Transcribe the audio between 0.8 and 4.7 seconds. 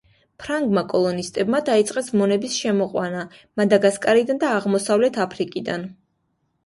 კოლონისტებმა დაიწყეს მონების შემოყვანა მადაგასკარიდან და